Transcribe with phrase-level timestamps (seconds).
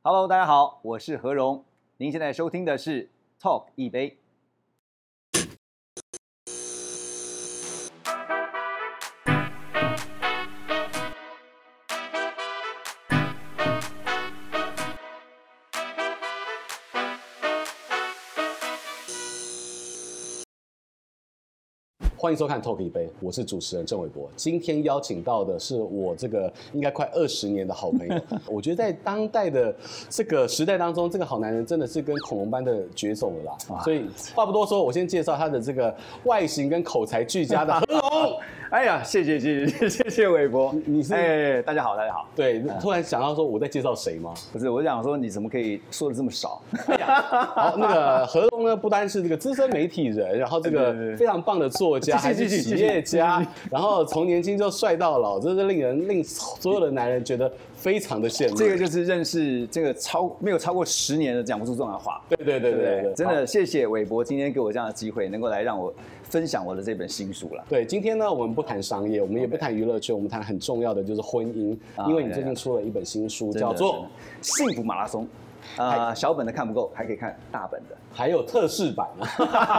[0.00, 1.64] Hello，大家好，我是何荣。
[1.96, 3.10] 您现在收听的是
[3.40, 4.16] Talk 一杯。
[22.28, 24.28] 欢迎收看《Talk 一杯》，我是主持人郑伟博。
[24.36, 28.14] 今天邀请到的是我这个应该快二十年的好朋友。
[28.52, 29.74] 我觉得在当代的
[30.10, 33.80] 这个时代当中，这个好男人真的是跟恐龙般的绝种了啦。
[33.82, 38.38] 所以话不多说，我先介绍他的这个外形跟口才俱佳的何龙。
[38.68, 42.28] 哎呀，谢谢谢谢谢谢伟博，你是哎，大家好，大家好。
[42.36, 44.34] 对，突然想到说我在介绍谁吗？
[44.52, 46.60] 不是，我想说你怎么可以说的这么少？
[47.56, 58.56] 好，那个何龙呢，不单是这个资深媒体人，然后这个非常棒的作家，还是企业家，然后从年轻就帅到老，这是令人令所有的男人觉得非常的羡慕。
[58.56, 62.20] 这个就是认识这个超没有超过十年的讲不出这样的话。
[62.28, 65.92] 对对对对对，真的谢谢韦博今天给我这样的机会，能够来让我。
[66.28, 67.64] 分享我的这本新书了。
[67.70, 71.74] 对，今天呢，我们不谈商业，我们也不谈娱乐圈，我们谈很重要的就是婚姻。
[72.06, 74.06] 因为你最近出了一本新书，叫做
[74.46, 75.24] 《幸福马拉松》。
[75.78, 79.06] 啊，小本的看不够，还可以看大本的， 还有特仕版。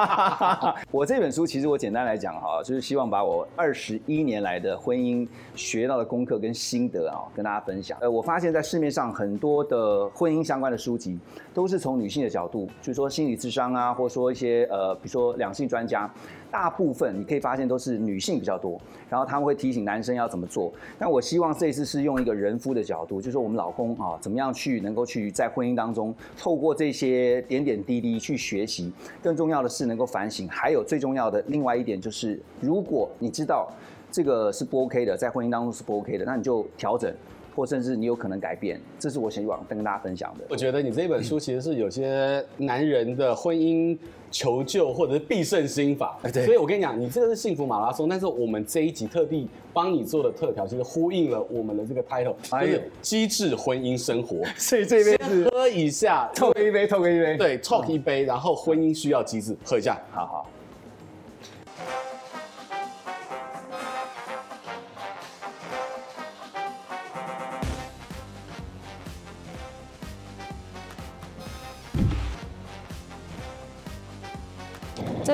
[0.91, 7.97] 我这本书其实我简单来讲哈，就是希望把我二十一年来的婚姻学到的功课跟心得啊，跟大家分享。
[8.01, 11.19] 呃，我发现在市面上很多的婚姻相关的书籍，
[11.53, 16.09] 都是从女性的角度，就是说心理智商啊，或者说一些呃，比如说两性专家。
[16.51, 20.71] 大部分你可以发现都是女性比较多，然后他们会提醒男生要怎么做。
[20.97, 28.91] 但我希望这一次是用一个人夫的角度，就是我们老公啊，怎么样去能够去在婚姻当中透过这些点点滴滴去学习。
[29.21, 33.71] 更重要的是能够反省，还有最重要的另外一点就是，如果你知道
[34.11, 37.13] 这个是不 OK 的，在婚姻当中是不 OK 的，那你就调整。
[37.59, 40.45] 或甚至你有可能改变，这是我想往跟大家分享的。
[40.47, 43.97] 我觉得你这本书其实是有些男人的婚姻
[44.31, 46.17] 求救或者是必胜心法。
[46.31, 54.45] 对，所以我跟你讲，你这个是幸福马拉松，但是我们这一集特地帮你做的特调，其实呼应了我们的这个 title，就是机智婚姻生活。
[54.55, 60.49] 所以这杯是喝一下，talk 一杯，talk 一杯，对，talk 一杯，然后婚姻需要机智，喝一下，好好。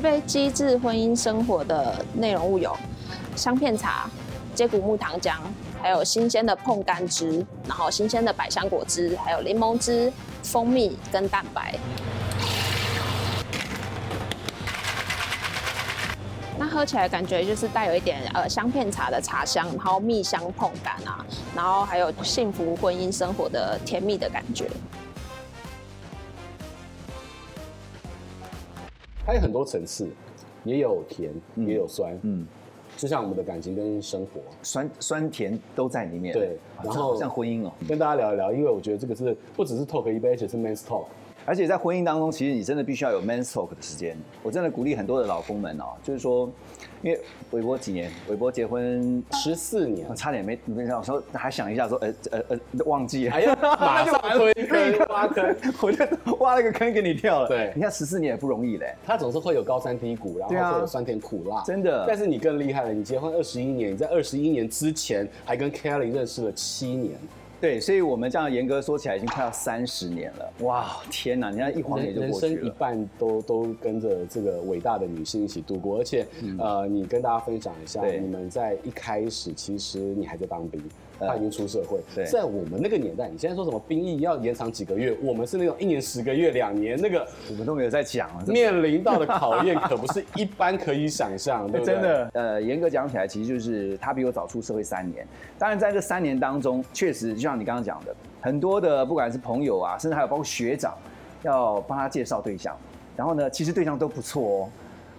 [0.05, 2.77] 这杯机智婚姻生活的内容物有
[3.35, 4.07] 香片茶、
[4.53, 5.33] 接骨木糖浆，
[5.81, 11.73] 还有新鲜的碰柑汁，然后新鲜的百香果汁，还有柠檬汁、蜂蜜跟蛋白。
[16.59, 24.69] 那喝起来感觉就是带有一点呃香片茶的茶香，然后蜜香碰柑啊，然后还有幸福婚姻生活的甜蜜的感觉。
[29.25, 30.07] 它有很多层次，
[30.63, 32.45] 也有甜，嗯、也有酸，嗯，
[32.95, 36.31] 就像我们的感情跟生活，酸酸甜都在里面。
[36.31, 41.05] 对，然后像婚姻哦，跟大家聊一聊，因为我觉得这个是不只是 talk 一杯，而且是 men's talk，
[41.45, 44.17] 而且在婚姻当中，其实你真的必须要有 men's talk 的时间。
[44.41, 46.51] 我真的鼓励很多的老公们哦，就是说。
[47.01, 47.19] 因为
[47.51, 56.03] 韦伯几年，韦伯结婚十四年，我差点没没想说还想一下说，呃呃呃，忘记了，哎呀， 马上推坑挖坑，我就
[56.37, 57.47] 挖了个坑给你跳了。
[57.47, 62.05] 对，你看十四年也不容易嘞，他总是会有高山低谷，然后会有酸甜苦辣，真的。
[62.07, 67.11] 但是你更厉害了，你结婚二十一年，你在二十一年之前还跟 Kelly 认识了七年。
[67.65, 70.53] 对，所以我们这样严格说起来，已经快要三十年了。
[70.59, 71.49] 哇，天哪！
[71.49, 72.53] 你看一晃眼就过去了。
[72.53, 80.79] 人生一半都都跟着这个伟大的女性一起度过，而且，嗯、呃，你跟大家分享一下，你们在一开始其实你还在当兵。
[81.19, 85.15] 他已经出社会，对，在我们那个年代，你现在说什么兵役要延长几个月？
[85.21, 88.29] 我们是那种一年十个月、两年，那个我们都没有在讲。
[88.47, 91.95] 面临到的 考验可不是一般可以想象，对不对？
[91.95, 95.25] 真的，呃，严格讲起来，其实就是他比我早出社会三年。
[95.57, 100.97] 当然，在这三年当中，确实就像你刚刚讲的，很多的不管是朋友啊，甚至还有包括学长，
[101.43, 102.75] 要帮他介绍对象。
[103.15, 104.69] 然后呢，其实对象都不错哦。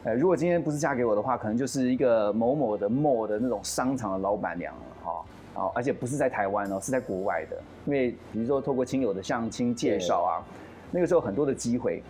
[0.05, 5.11] 呃，如果今天不是嫁给我的话，可能就是一个某某的 mall 的那种商场的老板娘了哈。
[5.11, 5.25] 哦，
[5.75, 7.56] 而且不是在台湾哦，是在国外的。
[7.87, 10.43] 因为比如说透过亲友的相亲介绍啊，
[10.91, 12.03] 那个时候很多的机会。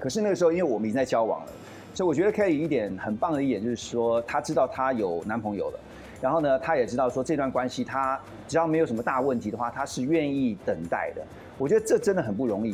[0.00, 1.52] 可是那个时候，因为我们已经在交往了，
[1.92, 5.80] 所以我觉得可以一点很棒的一点就是说，她知道她有男朋友了，
[6.20, 11.22] 然后呢，她也知道说这段关系她只要没有什么大问题的话，她是愿意等待的。
[11.58, 12.70] 我觉得这真的很不容易，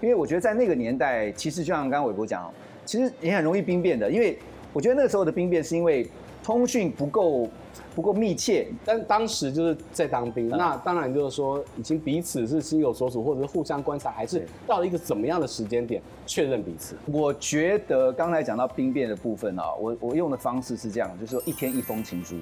[0.00, 2.52] 因为我觉得在那个年代，其实就像刚刚伟博讲，
[2.84, 4.10] 其实也很容易兵变的。
[4.10, 4.36] 因为
[4.72, 6.08] 我觉得那个时候的兵变是因为。
[6.44, 7.48] 通讯不够
[7.94, 8.68] 不够密切。
[8.84, 16.94] 但当时就是在当兵，嗯、那当然就是说已经彼此是心有所属，或者是互相观察，还是到了一个怎么样的时间点确认彼此？
[17.06, 22.36] 我觉得刚才讲到兵变的部分啊，我我用的方式是这样，就是说一天一封情书。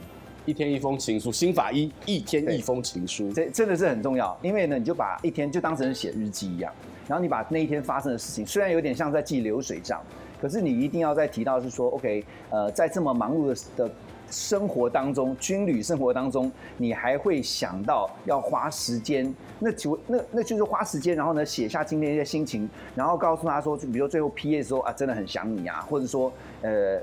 [0.45, 4.37] 一天一封情书，新法一，一天一封情书，这真的是很重要。
[4.43, 6.73] 因为呢，你就把一天就当成写日记一样，
[7.07, 10.03] 然后你把那一天发生的事情，虽然有点像在记流水账，
[10.43, 13.95] 可是你一定要再提到是说，OK，呃，在这么忙碌的的
[14.29, 27.01] 生活当中，军旅生活当中，你还会想到要花时间，那就那那就是花时间，然后呢，写下今天一些心情，然后告诉他说，就比如说最后的时候啊，真的很想你啊，或者说呃。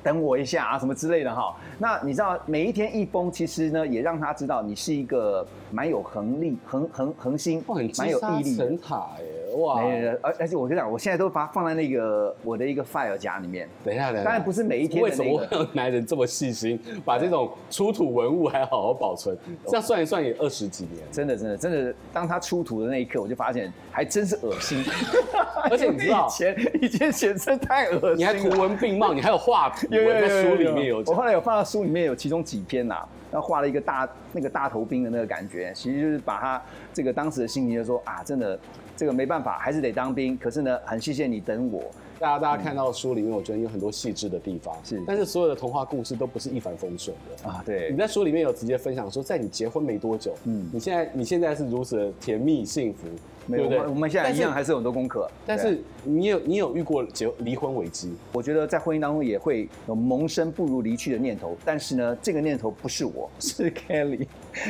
[0.00, 1.54] 等我一下啊，什么之类的哈。
[1.76, 8.54] 那你知道每一天一封，其实呢也让他知道你是一个蛮有恒力、恒恒恒心、蛮有毅力。
[8.54, 9.47] 神塔耶。
[9.58, 9.82] 哇！
[10.22, 13.68] 而而且我跟你讲，我现在都把它放在那个我的一个 file 夹里面。
[13.84, 15.02] 等一下，等一下，当然不是每一天。
[15.02, 19.36] 为什么会有男人这么细心，把这种出土文物还好好保存？
[19.66, 20.96] 这样算一算也二十几年。
[21.10, 24.84] 真的，真的，真的，当他出土的那一刻，我就发现还真是恶心。
[25.70, 31.02] 而且你知道， 以前以前写真太恶心，你还图文并茂，你还有画图，有有有，有，在书里面有。
[31.06, 33.08] 我后来有放到书里面，有其中几篇呐、啊。
[33.30, 38.58] 然后画了一个大那个大头兵的那个感觉，其实就是把他这个当时的心情就说啊，真的
[38.96, 40.36] 这个没办法，还是得当兵。
[40.38, 41.82] 可是呢，很谢谢你等我。
[42.18, 44.74] 大家大家看到书里面，我觉得有很多细致的地方。
[44.84, 47.62] 是，但是所有的童话故事都不是一帆风顺的啊。
[47.64, 53.06] 对，你在书里面有直接分享说，在你结婚没多久，嗯，你现在你现在是如此的甜蜜幸福。
[53.46, 55.26] 没有，我们我们现在一样还是有很多功课。
[55.46, 58.14] 但是你有你有遇过结离婚危机？
[58.32, 64.26] 我觉得在婚姻当中也会有萌生不如离去的念头，但是呢，这个念头不是我，是 Kelly。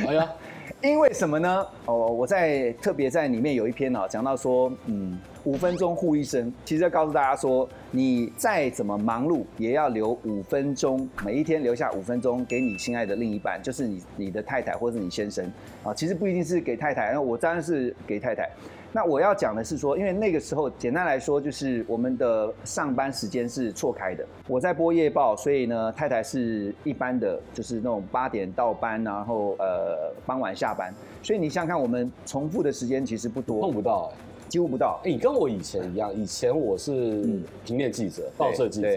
[0.07, 0.31] 哎呀，
[0.81, 1.67] 因为什么呢？
[1.87, 15.51] 哦，我在特别在里面有一篇呢，讲到说，嗯，五分钟护一生，其实要告诉大家说，你再怎么忙碌，也要留五分钟，每一天留下五分钟给你心爱的另一半，就是你你的太太或者是你先生
[15.83, 15.93] 啊。
[15.93, 18.49] 其实不一定是给太太，那我当然是给太太。
[18.91, 24.25] 那我要讲的是说，因为那个时候简单来说，就是我们的上班时间是错开的。
[24.47, 30.91] 我在播夜报，所以呢，太太是一般的，就是那种八点到班，然后呃傍晚下班。
[31.21, 34.11] 所以你想想看，我们重复的时间其实不多，碰不到，
[34.47, 34.99] 几乎不到。
[35.03, 37.23] 哎，你跟我以前一样，以前我是
[37.63, 38.87] 平面记者、报社记者，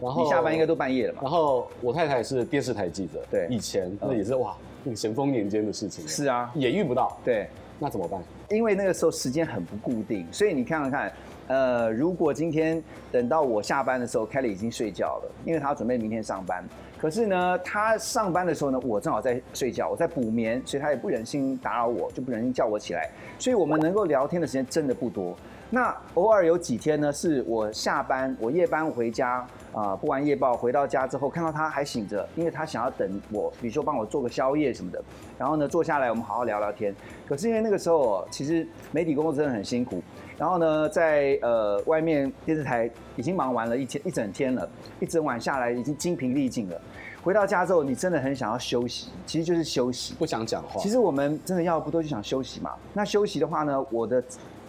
[0.00, 1.20] 然后你下班应该都半夜了嘛。
[1.22, 6.08] 然后我太太是电视台记者，对，以前那也是哇，那个咸丰年间的事情。
[6.08, 7.16] 是啊，也遇不到。
[7.24, 7.46] 对。
[7.78, 8.20] 那怎么办？
[8.50, 11.12] 因为那个时候时间很不固定，所以你看看，
[11.46, 12.82] 呃，如果今天
[13.12, 16.64] 等到我下班的时候，Kelly 已经睡觉了，因为他要准备明天上班。
[16.98, 23.08] 可是呢，他上班的时候呢，我正好在睡觉，我在补眠，所以他也不忍心打扰我，就不忍心叫我起来。
[23.38, 25.36] 所以我们能够聊天的时间真的不多。
[25.70, 29.46] 那偶尔有几天呢，是我下班，我夜班回家。
[29.70, 35.00] 啊，播完夜报回到家之后，看到他还醒着，因为他想要等我，比如说帮我做个宵夜什么的。
[35.38, 36.92] 然后呢，坐下来我们好好聊聊天。
[37.28, 40.02] 可是因为那个时候，其实媒体工作真的很辛苦。
[40.38, 44.68] 然后呢，在呃外面电视台已经忙完了一天一整天了，
[45.00, 46.80] 一整晚下来已经精疲力尽了。
[47.22, 50.80] 回到家之后，你真的很想要休息，其实就是休息，不想讲话。
[50.80, 52.72] 其实我们真的要不都就想休息嘛？
[52.94, 54.24] 那休息的话呢，我的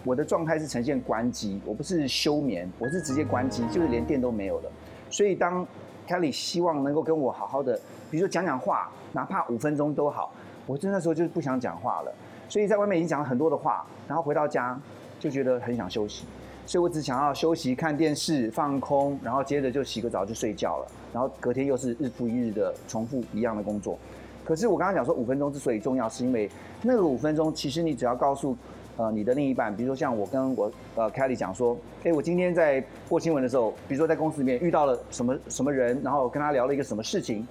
[0.06, 4.72] 我的状态是呈现关机，我不是休眠，我是直接关机，就是连电都没有了。
[5.10, 5.66] 所以当
[6.08, 7.78] Kelly 希望能够跟我好好的，
[8.10, 10.32] 比如说讲讲话，哪怕五分钟都好，
[10.66, 12.14] 我真的时候就是不想讲话了。
[12.48, 14.80] 所以在外面已经讲了很多的话，然后回到家
[15.20, 16.26] 就觉得很想休息，
[16.66, 20.88] 所以我只想要休息、看电视、放空，然后接着就洗个澡就睡觉了。
[21.14, 24.00] 然后隔天又是日复一日的重复一样的工作。
[24.46, 26.50] 可是我刚刚讲说五分钟之所以重要，是因为
[26.82, 28.56] 那个五分钟其实你只要告诉。
[29.00, 37.48] 呃，你的另一半，比如说像我跟我呃 Kelly 讲说，哎，我今天在过新闻的时候，比如说在公司里面遇到了什么什么人，然后跟他聊了一个什么事情，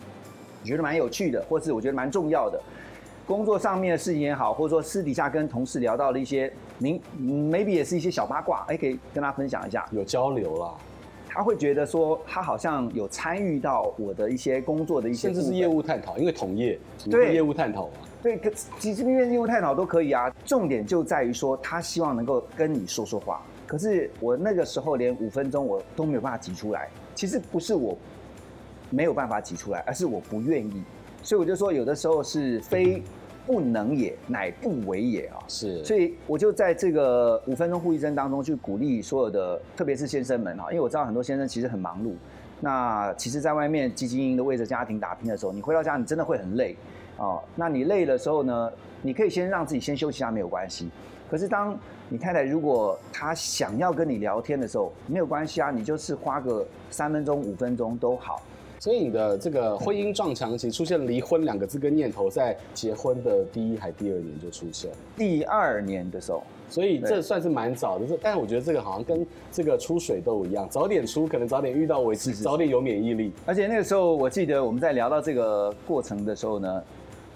[0.62, 2.61] 觉得蛮有趣的，或是我觉得蛮重要的，
[3.26, 10.75] 工作上面的事情也好，或者说私底下跟同事聊到了一些，您 maybe 也是一些小八卦，哎，可以跟他分享一下，有交流啦，
[11.31, 16.78] 他会觉得说他好像有参与到我的一些工作的一些，甚至是业务探讨，因为同业，
[17.11, 17.93] 对，业务探讨嘛。
[18.23, 20.29] 对，可其实面业务探讨都可以啊。
[20.45, 23.41] 重点就在于说，他希望能够跟你说说话。
[23.67, 26.89] 可是我那个时候连五分钟我都没有办法挤出来。
[27.15, 27.97] 其实不是我
[28.91, 30.83] 没有办法挤出来，而是我不愿意。
[31.23, 33.03] 所以我就说，有的时候是非
[33.47, 35.39] 不能也，乃不为也啊。
[35.47, 35.85] 是。
[35.85, 42.15] 所以我就在这个五分钟护一生当中去鼓励所有的，特别是先生们啊，因为我知道很多先生其实很忙碌。
[42.61, 46.75] 那其实，在外面积极营营的为着家庭打拼的时候，你回到家你真的会很累。
[47.19, 48.73] 哦，那你累的时候呢？
[49.01, 50.89] 你可以先让自己先休息一下，没有关系。
[51.31, 58.43] 可是当你太太如果她想要跟你聊天的时候，没有关系啊，你就是花个三分钟、五分钟都好。
[58.81, 64.97] 所以你的这个婚姻撞墙期出现离婚两个字跟念头，在结婚的第一还第二年就出现了。
[65.17, 68.07] 第二年的时候，所以这算是蛮早的。
[68.07, 73.33] 这但是我觉得这个好像跟这个出水痘一样，早点出可能早点遇到危机，早点有免疫力。
[73.47, 76.83] 而且那个时候我记得我们在聊到这个过程的时候呢，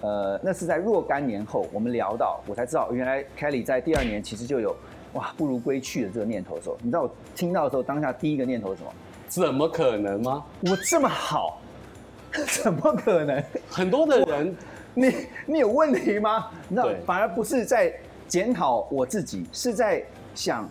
[0.03, 4.77] 呃，那是在若干年后我们聊到，我才知道原来 Kelly 在第二年其实就有
[5.15, 8.93] 哇不如归去的这个念头的时候，你知道我听到的时候当下第一个念头是什么？
[9.29, 10.45] 怎么可能吗？
[10.61, 11.61] 我这么好，
[12.63, 13.43] 怎么可能？
[13.71, 14.57] 很多的人，
[14.93, 15.15] 你
[15.47, 16.51] 你有问题吗？
[16.69, 17.95] 你知道，反而不是在
[18.27, 20.03] 检讨我自己，是在
[20.35, 20.69] 想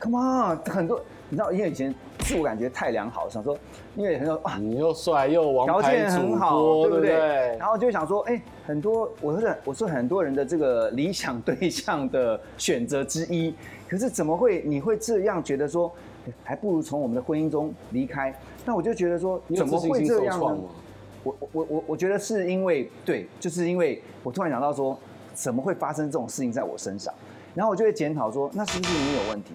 [0.00, 3.56] ，Come on，很多你知道，因为以前自我感觉太良好，想说，
[3.96, 7.56] 因为很多啊，你又帅又王牌，条件很好，对不对？
[7.58, 13.54] 然后就想说，哎，很多我是我是很多人的这个理想对象的选择之一，
[13.88, 15.92] 可是怎么会你会这样觉得说？
[16.42, 18.36] 还不如从我们的婚姻中离开。
[18.64, 20.58] 那我就觉得说，怎么会这样呢？
[21.22, 24.98] 我我我我觉得是因为对，就是因为我突然想到说，
[25.34, 27.14] 怎么会发生这种事情在我身上？
[27.54, 29.52] 然后我就会检讨说，那是不是你有问题？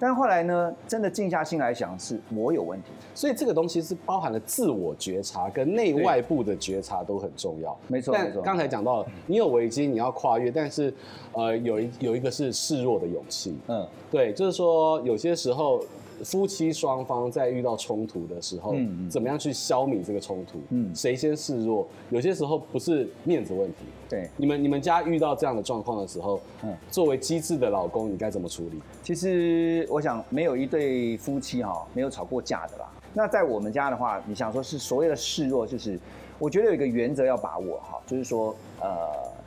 [0.00, 2.88] 但后来呢，真的静下心来想，是我有问题。
[3.14, 7.78] 所以这个东西是包含了自我觉察跟内外部的觉察都很重要。
[7.86, 10.92] 没错，但刚才讲到了，你有危机，你要跨越，但是
[11.34, 13.56] 呃，有一有一个是示弱的勇气。
[13.68, 15.78] 嗯，对，就是说有些时候。
[16.24, 20.58] 夫妻双方在遇到冲突的时候，嗯，怎么样去消弭这个冲突？
[20.70, 21.86] 嗯，谁先示弱？
[22.10, 23.84] 有些时候不是面子问题。
[24.08, 28.80] 对，你们你们家遇到这样的状况的时候，嗯，作为机智的老公，你该怎么处理？
[29.02, 32.90] 其实我想，没有一对夫妻哈没有吵过架的啦。
[33.14, 35.98] 那在我们家的话，你想说是所谓的示弱，就是
[36.38, 38.88] 我觉得有一个原则要把握哈，就是说呃，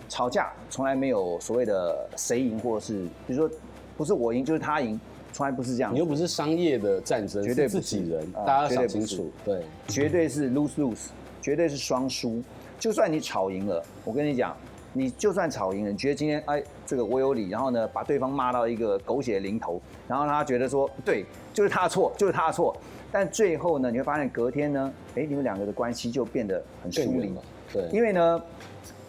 [0.10, 3.58] 吵架从来没有所谓的谁赢或是，比如说
[3.96, 5.00] 不是我赢就是他赢。
[5.34, 9.30] 从来不是这样，你又不是商业的战争，绝对自己人，大家要想清楚。
[9.44, 11.08] 对，绝对是 lose lose，
[11.42, 12.42] 绝对是双输。
[12.80, 14.56] 就算你吵赢了，我跟你讲，
[14.94, 22.76] 你就算吵赢了，你觉得今天哎这个我有理，然后呢把对方骂到一个狗血淋头，然后他觉得说对，就是他的错，就是他的错。
[23.12, 27.34] 但最后呢，你会发现隔天呢，哎你们两个的关系就变得很疏离。
[27.72, 28.44] 对，因为呢，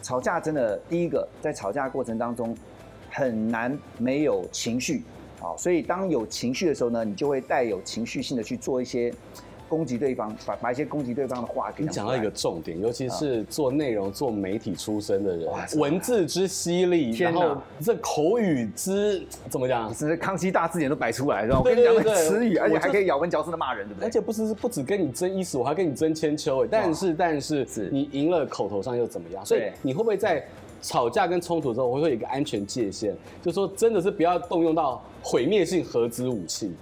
[0.00, 2.57] 吵架真的第一个在吵架过程当中
[3.11, 5.02] 很难没有情绪。
[5.44, 9.12] 好，所以当有情绪的时候呢，你就会带有情绪性的去做一些
[9.68, 11.92] 攻击对方，把把一些攻击对方的话给讲。
[11.92, 15.46] 你讲到一个重点，尤其是做内容、做媒体出身的人，
[15.76, 19.92] 文字之犀利，然后这口语之怎么讲？
[19.94, 24.06] 是康熙大字典都摆出来，然后我跟你讲个词语，而且还可以咬文嚼字的骂人，对不对？
[24.06, 26.66] 而且不是不止跟你争一时，我还跟你争千秋。
[26.66, 29.44] 但是但是你赢了，口头上又怎么样？
[29.44, 30.42] 所以你会不会在？
[30.84, 36.74] 吵架跟冲突之后，我会有一个安全界限，就是说真的是不要动用到毁灭性核子武器，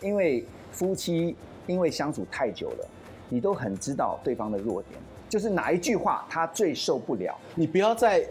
[0.00, 1.36] 因为夫妻
[1.66, 2.88] 因为相处太久了，
[3.28, 4.98] 你都很知道对方的弱点，
[5.28, 8.24] 就是哪一句话他最受不了，你不要再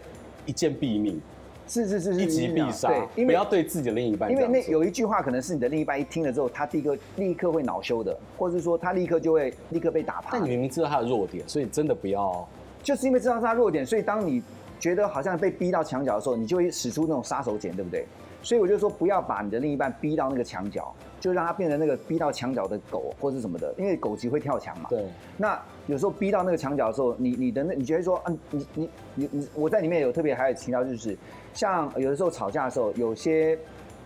[0.46, 1.20] 一剑毙命，
[1.68, 10.30] 是是是，是，一击必杀，对，因为不要对自己的另一半，因为那有一句话可能是你的另一半一听了之后，他第一个立刻会恼羞的，或者是说他立刻就会立刻被打趴。
[10.32, 12.44] 但你明明知道他的弱点，所以真的不要，
[12.82, 14.42] 就是因为知道他弱点，所以当你。
[14.80, 18.04] 觉得好像被逼到墙角的时候，你就会使出那种杀手锏，对不对？
[18.42, 24.88] 所以我就说，不要把你的另一半逼到那个墙角，就让他变成那个逼到墙角的狗或是什么的，因为狗急会跳墙嘛。
[24.88, 25.04] 对。
[25.36, 31.14] 那有时候逼到那个墙角的时候，你你的那你觉得说，嗯、啊，你你你你，我在里面有特别还有提到，就是
[31.52, 33.58] 像有的时候吵架的时候，有些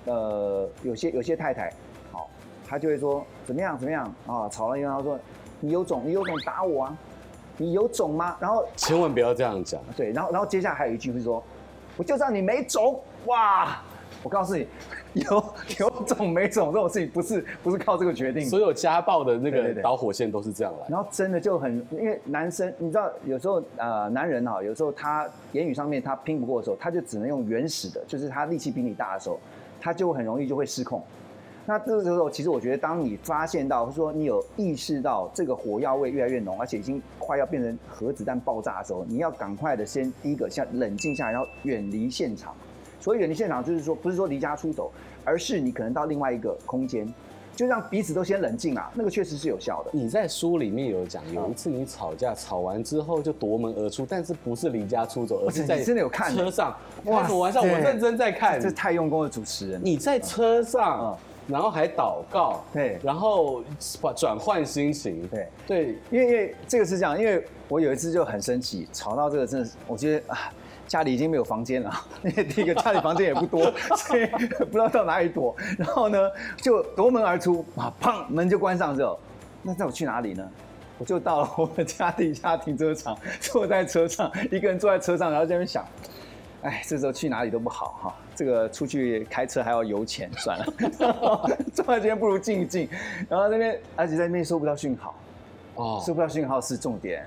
[0.07, 1.73] 呃有些有些太太，
[2.11, 2.29] 好，
[2.67, 5.17] 她就会说怎么样怎么样啊，吵了以后她说
[5.61, 6.99] 你有种你有种打我啊。
[7.57, 8.37] 你有种吗？
[8.41, 9.81] 然后千万不要这样讲。
[9.97, 11.43] 对，然后然后接下来还有一句会说，
[11.97, 13.01] 我就知道你没种。
[13.27, 13.81] 哇！
[14.23, 14.67] 我告诉你，
[15.13, 15.45] 有
[15.79, 18.43] 有种没种这种事情不是不是靠这个决定。
[18.49, 20.87] 所有家暴的那个导火线都是这样来。
[20.89, 29.39] 然后真的就很，因为男生你知道，有时候呃男人哈，有时候他言语上面他拼不过的时候，他就只能用原始的，就是他力气比你大的时候，
[29.79, 31.03] 他就很容易就会失控。
[31.67, 42.55] 那这个时候，其实我觉得，当你发现到，说你有意识到这个火药味越来越浓，而且已经快要变成核子弹爆炸的时候，你要赶快的先第一个先冷静下来，然后远离现场。
[43.01, 44.93] 所以远离现场就是说，不是说离家出走，
[45.25, 47.13] 而是你可能到另外一个空间，
[47.57, 48.91] 就让彼此都先冷静啊。
[48.95, 49.91] 那个确实是有效的。
[49.95, 56.77] 你在书里面有讲，有一次你吵架，吵完之后就夺门而出，但是不是离家出走，而是在真的有看车上。
[57.05, 59.81] 哇，开玩笑，我认真在看，这太用功的主持人。
[59.83, 61.17] 你在车上。
[61.47, 63.63] 然后还祷告，对，然后
[64.01, 65.49] 转转换心情，对。
[65.67, 70.53] 对，因为因为这个是这样，因为我有一次就很生气，吵到这个真的是，我觉得啊，
[70.87, 79.19] 家里已经没有房间了，因 为第一个家里房间也不多， 所以不知道到哪里躲，然后呢就夺门而出，啊，砰，门就关上之后，
[79.63, 80.49] 那那我去哪里呢？
[80.97, 85.85] 我就到了我们家底下停车场，坐在车上，一个人坐在车上，然后在那边想，
[86.65, 90.67] 哎，这时候去哪里都不好哈，这个出去开车还要油钱，算了，
[91.73, 92.89] 坐在这边不如静一静。
[93.29, 95.15] 然后那边，而且在那边收不到讯号，
[95.77, 97.25] 哦，收不到讯号是重点，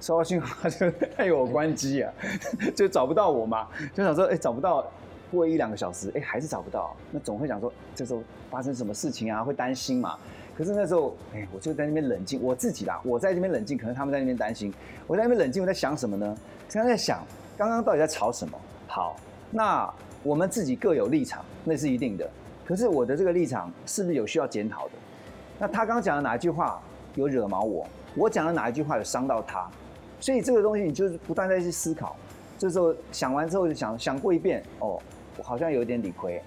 [0.00, 2.12] 收到讯号 就哎呦我关机啊，
[2.76, 4.84] 就找不到我嘛，就想说，哎，找不到。
[5.30, 8.20] 过一两个小时，哎，还是找不到，那总会想说这时候
[8.50, 10.18] 发生什么事情啊，会担心嘛。
[10.58, 14.74] 可是那时候，哎，我就在那边冷静，我自己啦，我在那边冷静，可能他们在那边担心。
[15.06, 16.36] 我在那边冷静，我在想什么呢？
[16.68, 17.24] 刚刚在想，
[17.56, 18.58] 刚刚到底在吵什么？
[18.92, 19.14] 好，
[19.52, 19.88] 那
[20.24, 22.28] 我们自己各有立场，那是一定的。
[22.64, 24.94] 可是我的这个立场是不是有需要检讨的？
[25.60, 26.82] 那他刚刚讲的哪一句话
[27.14, 27.86] 有惹毛我？
[28.16, 29.70] 我讲的哪一句话有伤到他？
[30.18, 32.16] 所以这个东西你就是不断在去思考。
[32.58, 35.00] 这时候想完之后就想想过一遍，哦。
[35.36, 36.42] 我好像有点理亏，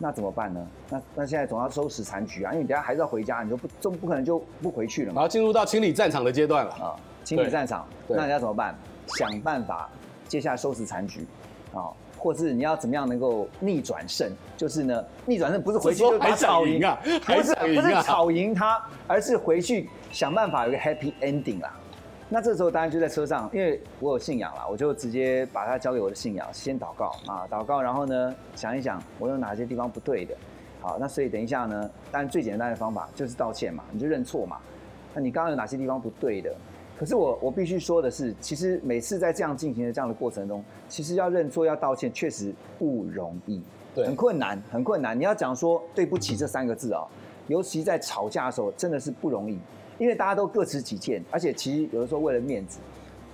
[0.00, 0.68] 那怎么办呢？
[0.90, 5.20] 那那现在总要收拾残局啊，因为你等下还是要回家，你就不总不可能就不回去了嘛。
[5.20, 8.74] 然后进入到清理战场的阶段了啊，清理战场，那你要怎么办？
[9.16, 9.88] 想办法
[10.26, 11.24] 接下来收拾残局
[11.76, 14.32] 啊，或是你要怎么样能够逆转胜？
[14.56, 21.72] 就是呢，逆转胜不是回去就把吵赢啊，不是不是吵赢他，而是回去想办法有个 happy ending 啦。
[22.28, 30.34] 那这时候当然就在车上，因为我有信仰了，我就直接把它交给我的信仰，先祷告啊，祷告，然后呢想一想我有哪些地方不对的，
[30.80, 34.56] 好，那所以等一下呢，当然最简单的方法就是道歉嘛，你就认错嘛。
[35.14, 36.52] 那你刚刚有哪些地方不对的？
[36.98, 43.60] 可是我我必须说的是，其实每次在这样进行的这样的过程中，其实要认错要道歉确实不容易，
[43.94, 45.18] 对，很困难，很困难。
[45.18, 47.04] 你要讲说对不起这三个字啊，
[47.48, 49.58] 尤其在吵架的时候，真的是不容易。
[49.98, 52.78] 因为大家都各持己见，而且其实有的时候为了面子，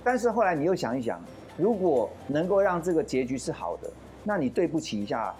[0.01, 1.21] 但是后来你又想一想，
[1.57, 3.91] 如果能够让这个结局是好的，
[4.23, 5.35] 那你对不起一下，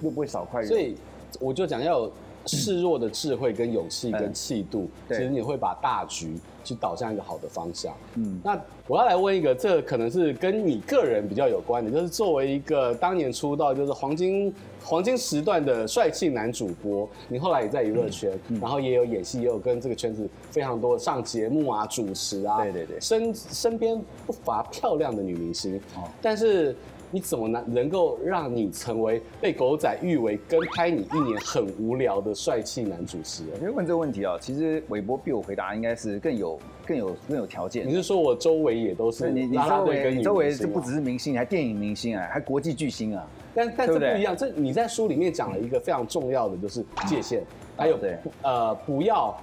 [0.00, 0.68] 又不会少块肉。
[0.68, 0.96] 所以
[1.38, 2.12] 我就讲要有
[2.46, 7.94] 示弱的智慧、跟勇气、跟气度，其实你会把大局去导向一个好的方向。
[8.14, 14.54] 嗯，那我要来问一个，这可能是跟你个人比较有关的，就是作为一个当年出道就是黄金。
[14.84, 26.74] 黄金时段的帅气男主播，你后来也在娱乐圈，然后也有演戏，也有跟这个圈子非常多上节目啊、主持啊，对对对，身身边不乏漂亮的女明星，哦，但是。
[27.14, 33.60] 你怎么能能够让你成为被狗仔誉为跟拍你一年很无聊的帅气男主持人？
[33.60, 37.86] 因为问这个问题啊，其实韦伯比我回答应该是更有更有更有条件。
[37.86, 43.28] 你是说我周围也都是你你周围你周围这不只是明星，还电影明星啊，还国际巨星啊。
[43.54, 47.42] 但但这不一样，这你在书里面讲了一个非常重要的，就是界限，
[47.76, 49.38] 还有对呃不要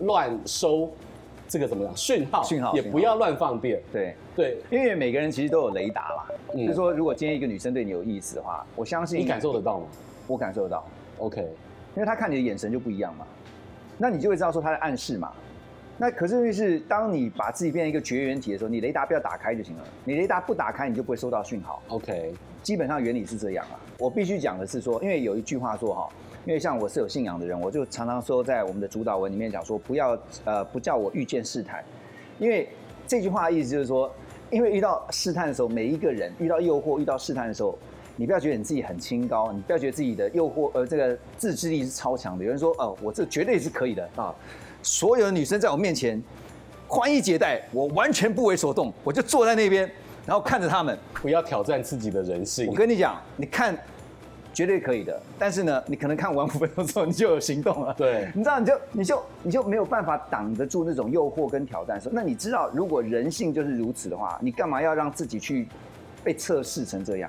[0.00, 0.92] 乱收。
[1.54, 1.96] 这个怎么样？
[1.96, 3.80] 讯号讯号也不要乱放电。
[3.92, 6.26] 对对，因为每个人其实都有雷达啦。
[6.52, 9.86] 嗯，就是说，如果今天一个女生对你有意思的话，我相信你感受得到吗？
[10.26, 10.84] 我感受得到。
[11.18, 11.42] OK，
[11.94, 13.24] 因为她看你的眼神就不一样嘛，
[13.96, 15.30] 那你就会知道说她在暗示嘛。
[15.96, 19.84] 那可是就是当你把自己变成一个绝缘体的时候，你雷达不要打开就行了。
[20.04, 21.80] 你雷达不打开，你就不会收到讯号。
[21.86, 23.78] OK，基本上原理是这样啊。
[23.96, 26.08] 我必须讲的是说，因为有一句话说哈。
[26.46, 31.82] 因为像我是有信仰的人，我就常常说，在我们的主导文里面讲说，不要呃不叫我遇见试探，
[32.38, 32.68] 因为
[33.06, 34.12] 这句话的意思就是说，
[34.50, 37.78] 因为遇到试探的时候，每一个人遇到诱惑、遇到试探的时候，
[38.16, 42.44] 你不要觉得你自己很清高，你不要觉得自己的诱惑呃这个自制力是超强的。
[42.44, 44.34] 有人说哦，我这绝对是可以的啊，
[44.82, 46.22] 所有的女生在我面前
[46.86, 49.90] 宽衣解带，我完全不为所动，我就坐在那边，
[50.26, 52.66] 然后看着他们，不要挑战自己的人性。
[52.66, 53.74] 我跟你讲，你看。
[54.54, 57.92] 绝对可以的，但是呢，你可能看完五分钟之后，你就有行动了。
[57.94, 62.00] 对，你知道，你就你就你就没有办法挡得住那种诱惑跟挑战。
[62.00, 65.66] 说，那你知道，如果人性就是如此的话，你干嘛要让自己去
[66.22, 67.28] 被测试成这样？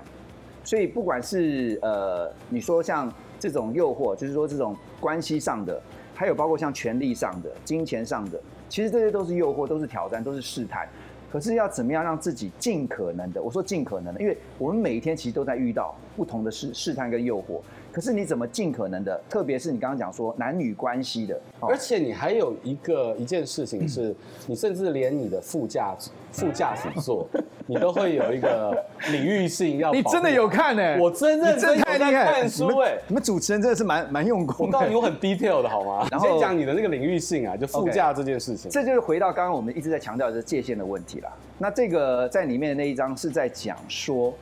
[0.63, 5.81] 所以，不管是呃，你说像这种诱惑，就是说这种关系上的，
[6.13, 10.87] 还有包括像权力上的、金钱上的，其实这些都是诱惑，都是挑战，都是试探。
[11.35, 13.43] 可是要怎么样让自己尽可能的？
[13.43, 17.59] 我说尽可能的，因为我们每一天其实都在遇到不同的试试探跟诱惑。
[17.95, 19.21] 可是你怎么尽可能的？
[19.29, 24.13] 特别是你刚刚讲说男女关系的，而且你还有一个一件事情是，
[24.47, 25.95] 你甚至连你的副驾
[26.29, 27.25] 副驾驶座，
[27.65, 29.93] 你都会有一个领域性要。
[29.93, 30.99] 你真的有看呢、欸？
[30.99, 33.01] 我真认真在看书哎、欸！
[33.07, 34.77] 你们主持人真的是蛮蛮用功的。
[34.77, 36.05] 我告诉你，我很 detail 的好吗？
[36.11, 38.69] 然后先讲你的那个领域性啊，就副驾这件事情。
[38.69, 41.31] 这就是回到刚刚我们一直在强调的界限的问题啦。
[41.57, 44.33] 那这个在里面的那一章是在讲说。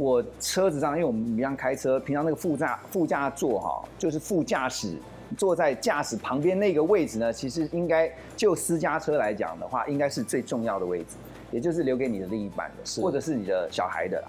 [0.00, 4.96] 我车子上，因为我们平常开车，平常那个副驾副驾座哈，就是副驾驶
[5.36, 11.16] 坐在驾驶旁边那个位置呢，其实应该就私家车来讲的话，应该是最重要的位置，
[11.50, 14.28] 也就是留给你的另一半的，或者是你的小孩的啦。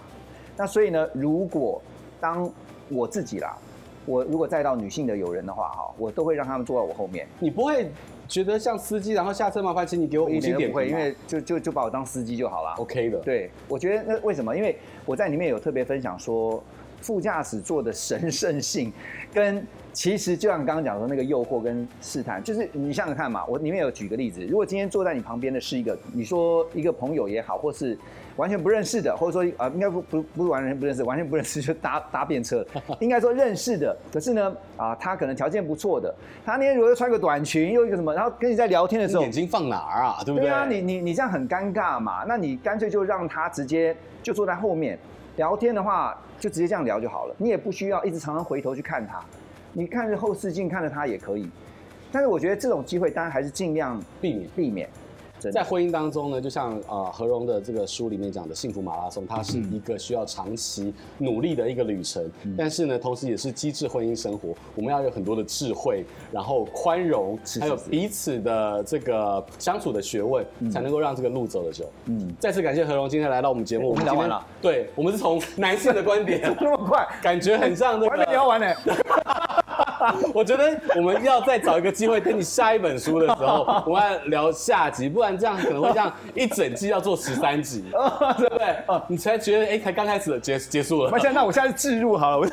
[0.58, 1.82] 那所以呢，如果
[2.20, 2.52] 当
[2.90, 3.58] 我自己啦，
[4.06, 7.26] 我如果再到女性的友人的话，哈，我都会让他们坐在我后面。
[7.40, 7.90] 你不会
[8.32, 12.76] 觉得像司机，然后下车麻烦请你给我五星点评，不会，因为就就就把我当司机就好了。
[12.78, 13.20] OK 的。
[13.20, 14.56] 对，我觉得那为什么？
[14.56, 16.64] 因为我在里面有特别分享说，
[17.02, 18.92] 副驾驶座的神圣性
[19.34, 19.66] 跟。
[19.94, 27.98] 其实就像刚刚讲的那个诱惑跟试探，就是你想想看嘛，我里面有举个例子，如果今天坐在你旁边的是一个，你说一个朋友也好，或是
[28.38, 32.66] 完全不认识的，或者说啊，应该不不不是完全不认识，完全不认识就搭 搭便车，
[33.02, 40.48] 应该说认识的，可是呢啊，他可能条件不错的，他那天如果又穿个短裙，又一个什么，然后跟你在聊天的时候，眼睛放哪儿啊，对不对？
[40.48, 44.98] 对啊，你你你这样很尴尬嘛，那你干脆就让他直接就坐在后面
[45.42, 49.20] 聊天的话，就直接这样聊就好了，你也不需要一直常常回头去看他。
[49.74, 51.50] 你看着后视镜看着他也可以，
[52.12, 54.88] 但是我觉得这种机会当然还是尽量避免避免。
[55.50, 62.30] 在婚姻当中呢，就像呃何荣的这个书里面讲的幸福马拉松，它是一个需要长期努力的一个旅程。
[62.44, 71.86] 嗯、但是呢，同时也是机智婚姻生活，我们要有很多的智慧，然后宽容，还有彼此的这个相处的学问，嗯、才能够让这个路走得久。
[72.06, 74.46] 嗯，再次感谢何荣今天来到我们节目，我们聊完了。
[74.62, 78.12] 对，我们是从男性的观点， 这么快，感觉很像这个。
[78.12, 78.68] 还没聊完呢。
[80.34, 87.86] 我觉得我们要再找一个机会，等你下一本书的时候， 我们要聊下集，不然这样可能会这样一整季要做十三集，
[88.38, 88.76] 对不对？
[89.08, 91.10] 你才觉得哎，才刚开始结结束了。
[91.12, 92.50] 那现在那我现在置入好了，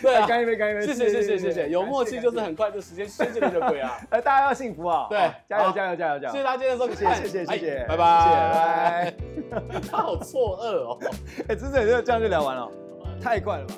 [0.00, 4.00] 对，干一杯，干一杯，谢谢谢谢谢谢，有默契就是很快，这时间瞬间就过啊！
[4.10, 5.06] 大家要幸福啊！
[5.10, 6.32] 对，加油加油加油加油！
[6.32, 9.14] 谢谢大家今天的收看，谢谢谢谢，拜拜拜拜。
[9.90, 10.98] 他好错愕哦，
[11.48, 12.68] 哎，真的这样就聊完了，
[13.22, 13.74] 太快了吧！